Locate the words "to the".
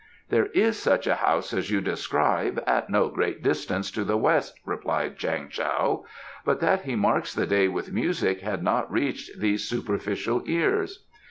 3.91-4.17